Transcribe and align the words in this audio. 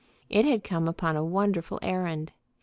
It 0.29 0.45
had 0.45 0.63
come 0.63 0.91
on 1.03 1.15
a 1.15 1.23
wonderful 1.23 1.77
errand. 1.83 2.31